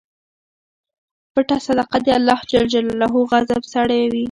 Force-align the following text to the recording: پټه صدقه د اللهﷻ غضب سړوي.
پټه 1.33 1.57
صدقه 1.65 1.97
د 2.05 2.07
اللهﷻ 2.17 3.31
غضب 3.31 3.61
سړوي. 3.73 4.19